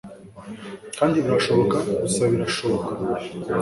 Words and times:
kandi 0.97 1.15
birashoboka, 1.25 1.77
gusa 2.03 2.21
birashoboka 2.31 2.91